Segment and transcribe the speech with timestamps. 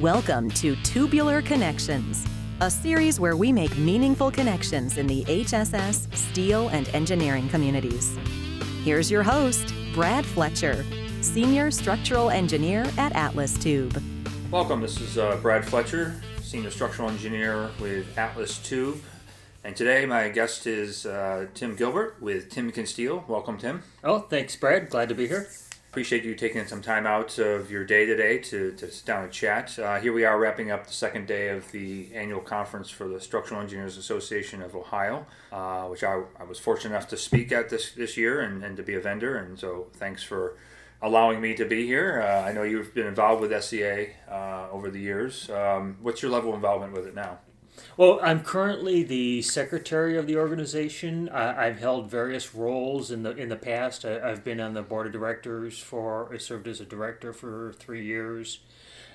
[0.00, 2.24] Welcome to Tubular Connections,
[2.62, 8.16] a series where we make meaningful connections in the HSS, steel, and engineering communities.
[8.82, 10.86] Here's your host, Brad Fletcher,
[11.20, 14.02] Senior Structural Engineer at Atlas Tube.
[14.50, 19.02] Welcome, this is uh, Brad Fletcher, Senior Structural Engineer with Atlas Tube.
[19.64, 23.22] And today my guest is uh, Tim Gilbert with Timken Steel.
[23.28, 23.82] Welcome, Tim.
[24.02, 24.88] Oh, thanks, Brad.
[24.88, 25.50] Glad to be here.
[25.90, 29.32] Appreciate you taking some time out of your day today to, to sit down and
[29.32, 29.76] chat.
[29.76, 33.20] Uh, here we are wrapping up the second day of the annual conference for the
[33.20, 37.70] Structural Engineers Association of Ohio, uh, which I, I, was fortunate enough to speak at
[37.70, 39.36] this, this year and, and to be a vendor.
[39.36, 40.56] And so thanks for
[41.02, 42.22] allowing me to be here.
[42.24, 45.50] Uh, I know you've been involved with SEA uh, over the years.
[45.50, 47.40] Um, what's your level of involvement with it now?
[47.96, 51.28] Well, I'm currently the secretary of the organization.
[51.28, 54.04] I, have held various roles in the in the past.
[54.04, 56.32] I, have been on the board of directors for.
[56.32, 58.60] I served as a director for three years,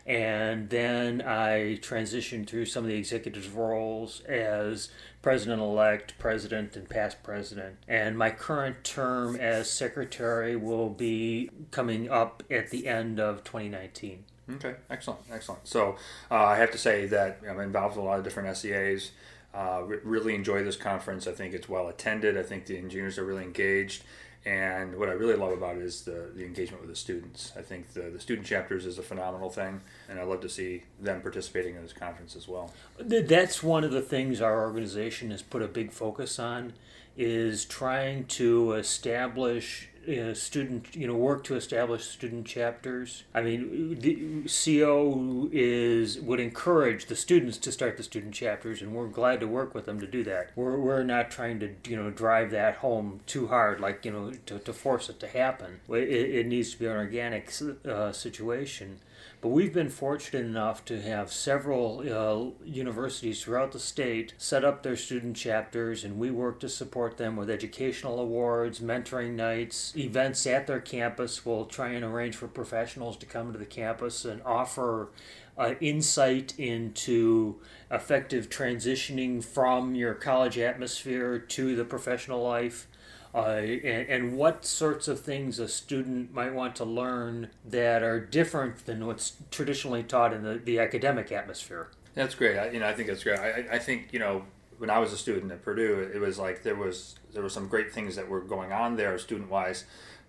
[0.05, 4.89] and then I transitioned through some of the executive roles as
[5.21, 7.77] president elect, president, and past president.
[7.87, 14.25] And my current term as secretary will be coming up at the end of 2019.
[14.53, 15.67] Okay, excellent, excellent.
[15.67, 15.95] So
[16.29, 19.11] uh, I have to say that I'm involved with a lot of different SEAs.
[19.53, 21.27] Uh, re- really enjoy this conference.
[21.27, 22.37] I think it's well attended.
[22.37, 24.03] I think the engineers are really engaged.
[24.45, 27.51] And what I really love about it is the, the engagement with the students.
[27.57, 30.83] I think the, the student chapters is a phenomenal thing, and I love to see
[30.99, 32.71] them participating in this conference as well.
[32.99, 36.73] That's one of the things our organization has put a big focus on
[37.17, 43.23] is trying to establish uh, student, you know, work to establish student chapters.
[43.33, 48.93] I mean, the CO is would encourage the students to start the student chapters, and
[48.93, 50.51] we're glad to work with them to do that.
[50.55, 54.31] We're, we're not trying to, you know, drive that home too hard, like you know,
[54.45, 55.79] to, to force it to happen.
[55.89, 57.51] It, it needs to be an organic
[57.87, 58.99] uh, situation.
[59.45, 64.81] But we've been fortunate enough to have several uh, universities throughout the state set up
[64.81, 70.45] their student chapters, and we work to support them with educational awards, mentoring nights, events
[70.47, 71.45] at their campus.
[71.45, 75.09] We'll try and arrange for professionals to come to the campus and offer
[75.57, 77.55] uh, insight into
[77.89, 82.87] effective transitioning from your college atmosphere to the professional life
[83.35, 88.17] uh, and, and, what sorts of things a student might want to learn that are
[88.17, 91.89] different than what's traditionally taught in the, the academic atmosphere.
[92.13, 92.57] That's great.
[92.57, 93.37] I, you know, I think that's great.
[93.37, 94.45] I, I think you know
[94.77, 97.67] when I was a student at Purdue, it was like there was there were some
[97.67, 99.85] great things that were going on there student wise,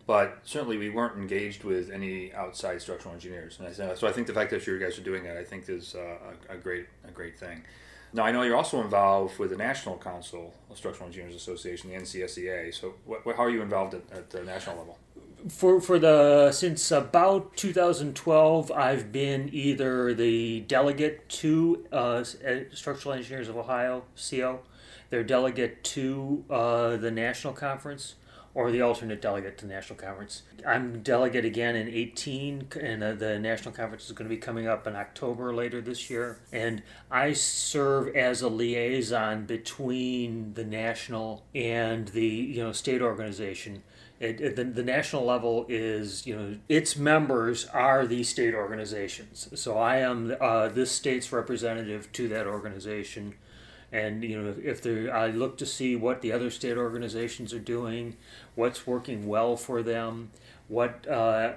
[0.07, 3.59] but certainly we weren't engaged with any outside structural engineers.
[3.59, 5.69] And I, so I think the fact that you guys are doing that, I think
[5.69, 6.17] is uh,
[6.49, 7.63] a, a great a great thing.
[8.13, 11.97] Now, I know you're also involved with the National Council of Structural Engineers Association, the
[11.97, 12.73] NCSEA.
[12.73, 14.99] So, what, how are you involved at, at the national level?
[15.49, 22.25] For for the since about 2012, I've been either the delegate to uh,
[22.73, 24.61] Structural Engineers of Ohio (CO),
[25.11, 28.17] their delegate to uh, the national conference,
[28.57, 30.41] or the alternate delegate to the national conference.
[30.67, 34.67] I'm delegate again in 18, and uh, the national conference is going to be coming
[34.67, 36.41] up in October later this year.
[36.51, 43.83] And I serve as a liaison between the national and the you know state organization.
[44.21, 49.51] It, it, the, the national level is, you know, its members are the state organizations.
[49.55, 53.35] So I am uh, this state's representative to that organization
[53.93, 57.61] and you know if there i look to see what the other state organizations are
[57.61, 58.17] doing
[58.55, 60.31] what's working well for them
[60.69, 61.53] what uh,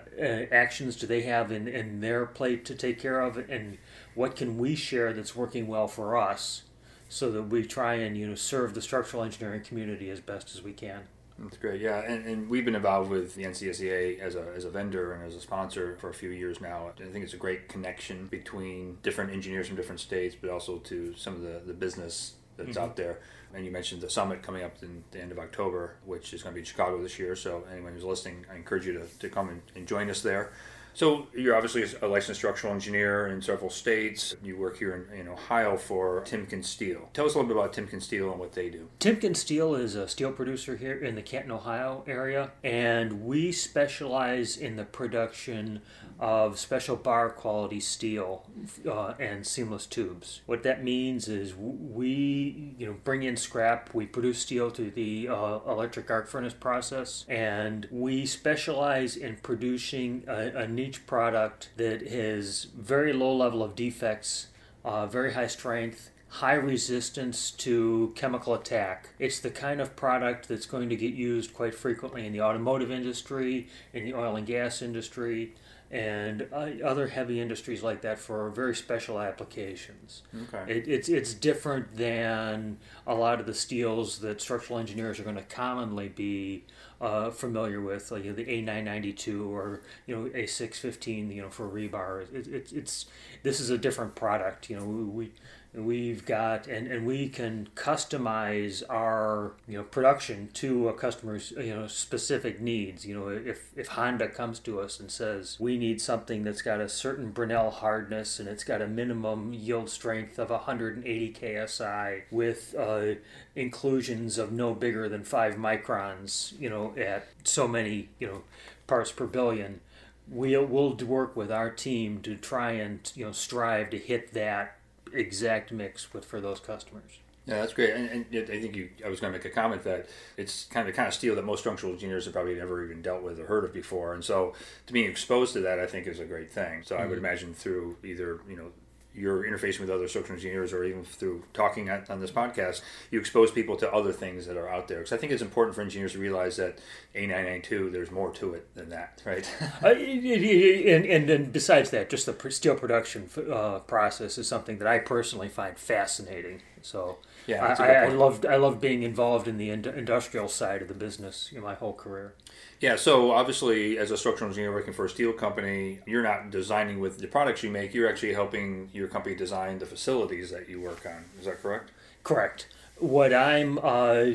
[0.52, 3.78] actions do they have in, in their plate to take care of and
[4.14, 6.62] what can we share that's working well for us
[7.08, 10.62] so that we try and you know serve the structural engineering community as best as
[10.62, 11.02] we can
[11.42, 14.70] that's great, yeah, and, and we've been involved with the NCSEA as a, as a
[14.70, 16.92] vendor and as a sponsor for a few years now.
[17.00, 21.14] I think it's a great connection between different engineers from different states, but also to
[21.16, 22.80] some of the, the business that's mm-hmm.
[22.80, 23.20] out there.
[23.54, 26.54] And you mentioned the summit coming up in the end of October, which is going
[26.54, 27.36] to be in Chicago this year.
[27.36, 30.52] So anyone who's listening, I encourage you to, to come and, and join us there.
[30.94, 34.36] So you're obviously a licensed structural engineer in several states.
[34.44, 37.10] You work here in, in, Ohio for Timken Steel.
[37.14, 38.90] Tell us a little bit about Timken Steel and what they do.
[39.00, 44.58] Timken Steel is a steel producer here in the Canton, Ohio area, and we specialize
[44.58, 45.82] in the production
[46.20, 48.46] of special bar quality steel
[48.90, 50.42] uh, and seamless tubes.
[50.46, 53.94] What that means is we, you know, bring in scrap.
[53.94, 60.26] We produce steel through the uh, electric arc furnace process, and we specialize in producing
[60.28, 64.48] a, a niche product that has very low level of defects,
[64.86, 69.10] uh, very high strength, high resistance to chemical attack.
[69.20, 72.92] It's the kind of product that's going to get used quite frequently in the automotive
[72.92, 75.54] industry, in the oil and gas industry,
[75.92, 80.22] and uh, other heavy industries like that for very special applications.
[80.54, 80.78] Okay.
[80.78, 82.78] It, it's it's different than
[83.08, 86.64] a lot of the steels that structural engineers are going to commonly be
[87.02, 91.68] uh, familiar with, like you know, the A992 or you know A615, you know for
[91.68, 92.32] rebar.
[92.34, 93.08] It, it, it's
[93.42, 94.70] this is a different product.
[94.70, 95.32] You know we
[95.74, 101.76] we've got and, and we can customize our you know production to a customer's you
[101.76, 103.06] know specific needs.
[103.06, 106.80] You know if if honda comes to us and says we need something that's got
[106.82, 112.76] a certain Brinell hardness and it's got a minimum yield strength of 180 ksi with
[112.78, 113.16] uh,
[113.56, 118.42] inclusions of no bigger than five microns you know at so many you know
[118.88, 119.82] parts per billion
[120.28, 124.79] we'll, we'll work with our team to try and you know strive to hit that
[125.14, 127.20] exact mix with for those customers.
[127.46, 127.96] Yeah, that's great.
[127.96, 130.08] And, and I think you, I was going to make a comment that
[130.38, 133.02] it's kind of the kind of steel that most structural engineers have probably never even
[133.02, 134.14] dealt with or heard of before.
[134.14, 134.54] And so
[134.86, 136.84] to being exposed to that, I think is a great thing.
[136.84, 137.04] So mm-hmm.
[137.04, 137.26] I would mm-hmm.
[137.26, 138.72] imagine through either, you know,
[139.14, 143.52] you're interfacing with other structural engineers or even through talking on this podcast, you expose
[143.52, 145.00] people to other things that are out there.
[145.00, 146.80] Because I think it's important for engineers to realize that
[147.16, 149.50] A992, there's more to it than that, right?
[149.84, 154.88] uh, and, and, and besides that, just the steel production uh, process is something that
[154.88, 156.62] I personally find fascinating.
[156.82, 157.18] So
[157.48, 161.52] yeah, I, I, loved I loved being involved in the industrial side of the business
[161.54, 162.34] in my whole career.
[162.80, 167.00] Yeah, so obviously, as a structural engineer working for a steel company, you're not designing
[167.00, 167.94] with the products you make.
[167.94, 171.26] You're actually helping your company design the facilities that you work on.
[171.40, 171.92] Is that correct?
[172.24, 172.68] Correct.
[172.98, 174.26] What I'm uh,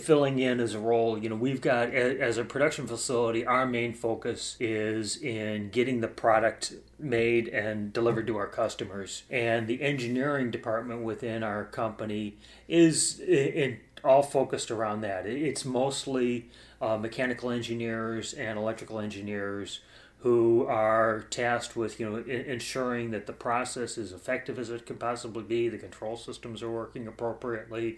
[0.00, 3.92] filling in as a role, you know, we've got as a production facility, our main
[3.92, 10.50] focus is in getting the product made and delivered to our customers, and the engineering
[10.50, 12.36] department within our company
[12.68, 15.26] is in, all focused around that.
[15.26, 16.46] It's mostly
[16.80, 19.80] uh, mechanical engineers and electrical engineers
[20.26, 24.96] who are tasked with you know ensuring that the process is effective as it can
[24.96, 27.96] possibly be the control systems are working appropriately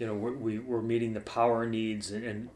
[0.00, 2.48] you know we're, we, we're meeting the power needs and, and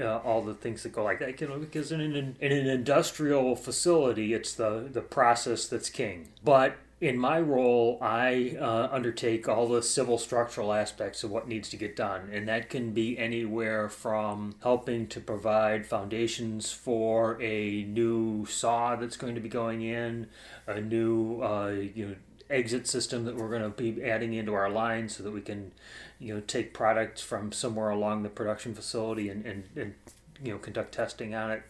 [0.00, 2.66] uh, all the things that go like that you know because in an, in an
[2.66, 6.26] industrial facility it's the the process that's king.
[6.42, 11.68] But in my role, I uh, undertake all the civil structural aspects of what needs
[11.70, 17.84] to get done, and that can be anywhere from helping to provide foundations for a
[17.84, 20.28] new saw that's going to be going in,
[20.66, 22.14] a new uh, you know
[22.48, 25.72] exit system that we're going to be adding into our line so that we can
[26.18, 29.94] you know take products from somewhere along the production facility and, and, and
[30.42, 31.62] you know conduct testing on it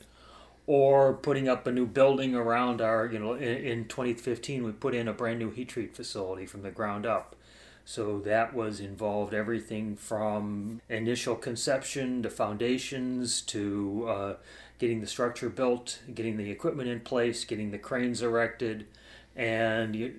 [0.67, 4.95] or putting up a new building around our, you know, in, in 2015 we put
[4.95, 7.37] in a brand new heat treat facility from the ground up.
[7.85, 14.35] So that was involved everything from initial conception to foundations to uh,
[14.81, 18.87] getting the structure built, getting the equipment in place, getting the cranes erected,
[19.37, 20.15] and you,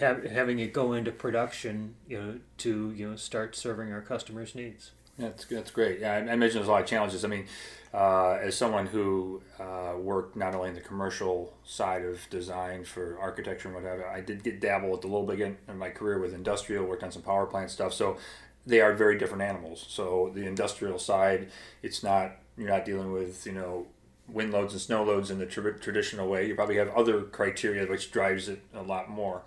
[0.00, 4.56] have, having it go into production, you know, to you know start serving our customers'
[4.56, 4.90] needs.
[5.18, 6.00] That's that's great.
[6.00, 7.24] Yeah, I imagine there's a lot of challenges.
[7.24, 7.46] I mean,
[7.94, 13.18] uh, as someone who uh, worked not only in the commercial side of design for
[13.18, 16.18] architecture and whatever, I did get dabble with a little bit in, in my career
[16.18, 17.94] with industrial, worked on some power plant stuff.
[17.94, 18.18] So
[18.66, 19.86] they are very different animals.
[19.88, 21.48] So the industrial side,
[21.82, 23.86] it's not you're not dealing with you know
[24.28, 26.46] wind loads and snow loads in the tra- traditional way.
[26.46, 29.42] You probably have other criteria which drives it a lot more.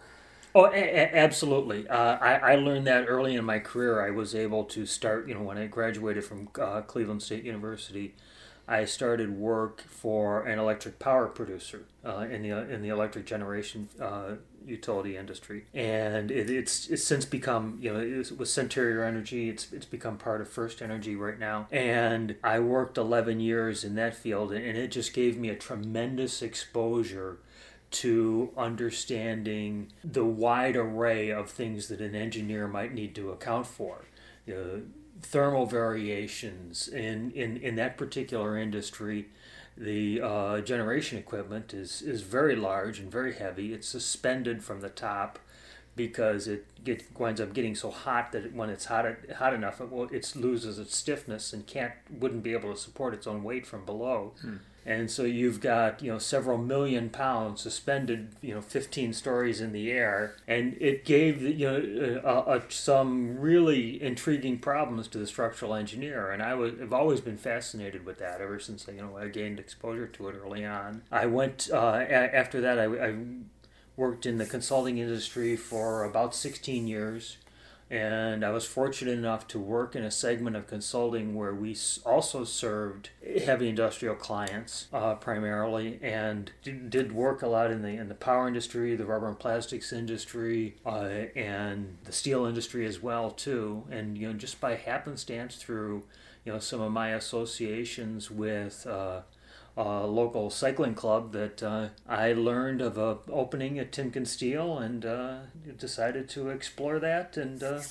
[0.55, 1.87] Oh, a- a- absolutely.
[1.87, 4.05] Uh, I, I learned that early in my career.
[4.05, 8.15] I was able to start, you know, when I graduated from uh, Cleveland State University.
[8.67, 13.89] I started work for an electric power producer uh, in the in the electric generation
[13.99, 19.49] uh, utility industry, and it, it's it's since become you know it was, Centerior Energy,
[19.49, 23.95] it's it's become part of First Energy right now, and I worked 11 years in
[23.95, 27.39] that field, and it just gave me a tremendous exposure
[27.91, 34.05] to understanding the wide array of things that an engineer might need to account for.
[34.45, 34.81] Know,
[35.21, 39.27] thermal variations in, in, in that particular industry
[39.77, 43.73] the uh, generation equipment is, is very large and very heavy.
[43.73, 45.39] It's suspended from the top
[45.95, 49.05] because it get, winds up getting so hot that when it's hot
[49.37, 53.25] hot enough it, it loses its stiffness and can't wouldn't be able to support its
[53.25, 54.33] own weight from below.
[54.41, 59.61] Hmm and so you've got you know several million pounds suspended you know 15 stories
[59.61, 60.35] in the air.
[60.47, 66.31] And it gave you know uh, uh, some really intriguing problems to the structural engineer.
[66.31, 69.59] And I was have always been fascinated with that ever since you know I gained
[69.59, 71.03] exposure to it early on.
[71.11, 73.15] I went uh, a- after that I, I
[73.95, 77.37] worked in the consulting industry for about 16 years
[77.91, 82.43] And I was fortunate enough to work in a segment of consulting where we also
[82.43, 83.09] served
[83.45, 88.47] heavy industrial clients uh, primarily, and did work a lot in the in the power
[88.47, 93.83] industry, the rubber and plastics industry, uh, and the steel industry as well too.
[93.89, 96.03] And you know, just by happenstance through
[96.45, 99.21] you know some of my associations with uh,
[99.79, 105.05] a local cycling club that uh, I learned of a opening at Timken Steel and
[105.05, 105.37] uh,
[105.77, 107.37] decided to explore that.
[107.37, 107.81] And uh,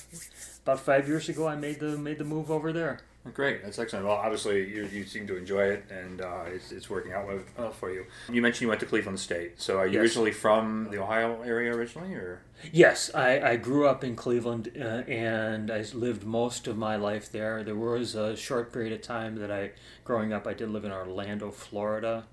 [0.63, 2.99] about five years ago, I made the made the move over there.
[3.33, 4.05] Great, that's excellent.
[4.05, 7.71] Well, obviously, you, you seem to enjoy it, and uh, it's, it's working out well
[7.71, 8.05] for you.
[8.31, 9.61] You mentioned you went to Cleveland State.
[9.61, 10.03] So, are you yes.
[10.03, 12.41] originally from the Ohio area originally, or?
[12.71, 17.29] Yes, I, I grew up in Cleveland, uh, and I lived most of my life
[17.31, 17.61] there.
[17.63, 19.71] There was a short period of time that I,
[20.05, 22.25] growing up, I did live in Orlando, Florida,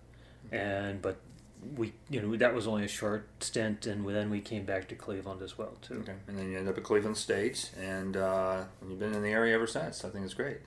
[0.53, 1.17] and but
[1.77, 4.95] we you know that was only a short stint and then we came back to
[4.95, 6.01] cleveland as well too.
[6.01, 6.15] Okay.
[6.29, 9.55] And then you end up at cleveland state and uh, you've been in the area
[9.55, 10.05] ever since.
[10.05, 10.59] I think it's great.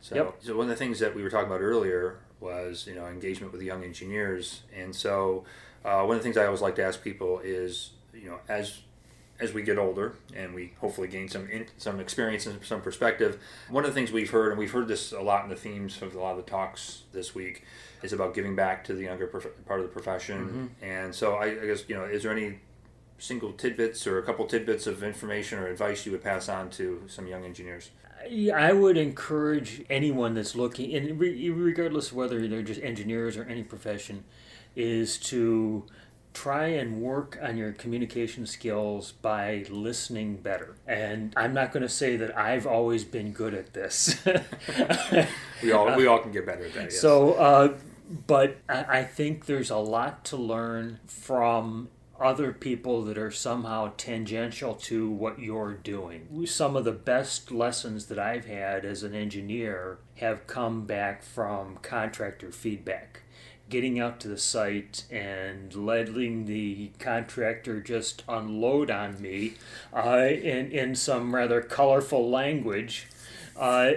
[0.00, 0.36] So, yep.
[0.40, 3.52] so one of the things that we were talking about earlier was you know engagement
[3.52, 4.62] with young engineers.
[4.76, 5.44] And so
[5.86, 8.80] uh, one of the things i always like to ask people is you know as
[9.38, 13.38] as we get older and we hopefully gain some in, some experience and some perspective
[13.70, 16.00] one of the things we've heard and we've heard this a lot in the themes
[16.02, 17.64] of a lot of the talks this week
[18.02, 20.70] is about giving back to the younger prof- part of the profession.
[20.80, 20.84] Mm-hmm.
[20.84, 22.60] And so I, I, guess, you know, is there any
[23.18, 27.02] single tidbits or a couple tidbits of information or advice you would pass on to
[27.06, 27.90] some young engineers?
[28.54, 33.62] I would encourage anyone that's looking, and regardless of whether they're just engineers or any
[33.62, 34.24] profession,
[34.74, 35.84] is to
[36.36, 40.76] try and work on your communication skills by listening better.
[40.86, 44.22] And I'm not going to say that I've always been good at this.
[45.62, 46.84] we all we all can get better at that.
[46.84, 47.00] Yes.
[47.00, 47.78] So, uh,
[48.26, 51.88] but I think there's a lot to learn from
[52.20, 56.46] other people that are somehow tangential to what you're doing.
[56.46, 61.78] Some of the best lessons that I've had as an engineer have come back from
[61.82, 63.22] contractor feedback
[63.68, 69.54] getting out to the site and letting the contractor just unload on me
[69.92, 73.08] uh, in, in some rather colorful language.
[73.56, 73.92] Uh,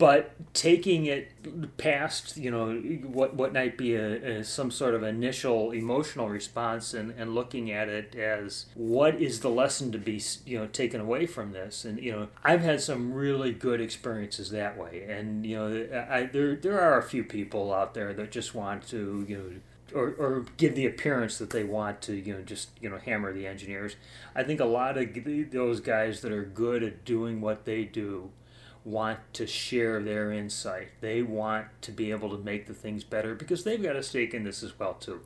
[0.00, 2.74] but taking it past you know
[3.06, 7.70] what what might be a, a, some sort of initial emotional response and, and looking
[7.70, 11.84] at it as what is the lesson to be you know taken away from this?
[11.84, 15.04] And you know I've had some really good experiences that way.
[15.06, 18.88] And you know I, there there are a few people out there that just want
[18.88, 19.50] to you know
[19.92, 23.34] or, or give the appearance that they want to you know just you know hammer
[23.34, 23.96] the engineers.
[24.34, 25.08] I think a lot of
[25.50, 28.30] those guys that are good at doing what they do
[28.84, 30.88] want to share their insight.
[31.00, 34.34] They want to be able to make the things better because they've got a stake
[34.34, 35.20] in this as well too.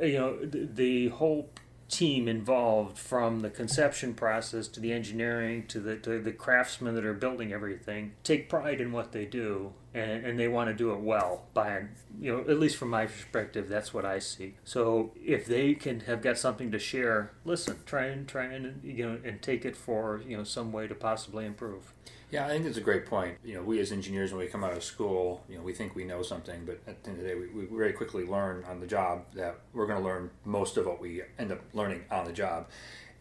[0.00, 1.48] You know, the, the whole
[1.90, 7.04] team involved from the conception process to the engineering to the to the craftsmen that
[7.04, 10.92] are building everything take pride in what they do and, and they want to do
[10.92, 11.82] it well by
[12.20, 16.00] you know at least from my perspective that's what i see so if they can
[16.00, 19.76] have got something to share listen try and try and you know and take it
[19.76, 21.92] for you know some way to possibly improve
[22.30, 23.38] yeah, I think it's a great point.
[23.44, 25.94] You know, we as engineers, when we come out of school, you know, we think
[25.94, 28.64] we know something, but at the end of the day, we, we very quickly learn
[28.68, 32.04] on the job that we're going to learn most of what we end up learning
[32.10, 32.66] on the job.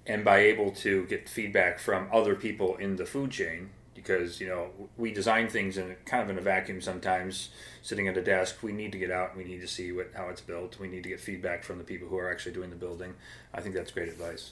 [0.06, 4.48] And by able to get feedback from other people in the food chain, because you
[4.48, 7.50] know we design things in kind of in a vacuum sometimes,
[7.82, 8.64] sitting at a desk.
[8.64, 9.36] We need to get out.
[9.36, 10.80] We need to see what how it's built.
[10.80, 13.16] We need to get feedback from the people who are actually doing the building.
[13.54, 14.52] I think that's great advice.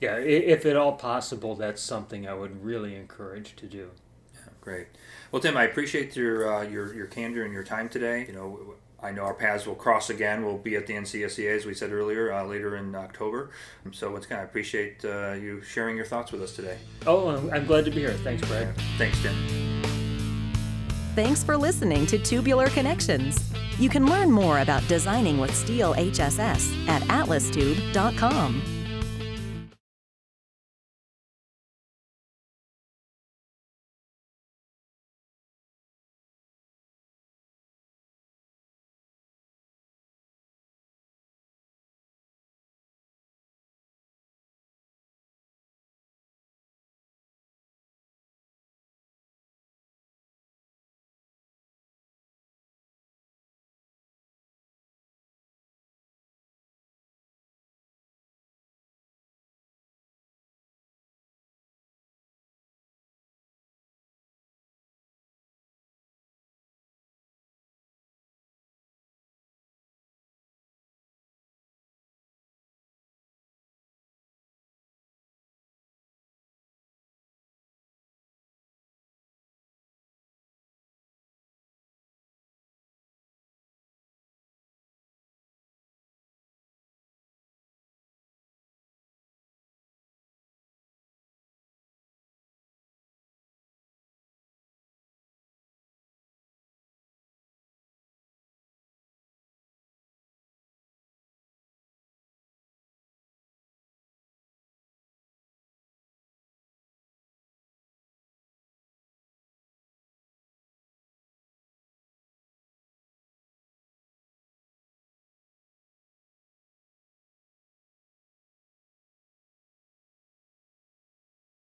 [0.00, 3.90] Yeah, if at all possible, that's something I would really encourage to do.
[4.34, 4.86] Yeah, great.
[5.32, 8.24] Well, Tim, I appreciate your uh, your your candor and your time today.
[8.26, 10.44] You know, I know our paths will cross again.
[10.44, 13.50] We'll be at the NCSEA, as we said earlier, uh, later in October.
[13.92, 16.78] So, once again, I appreciate uh, you sharing your thoughts with us today.
[17.06, 18.12] Oh, I'm glad to be here.
[18.12, 18.76] Thanks, Brad.
[18.98, 19.34] Thanks, Tim.
[21.14, 23.50] Thanks for listening to Tubular Connections.
[23.78, 28.77] You can learn more about designing with steel HSS at atlastube.com.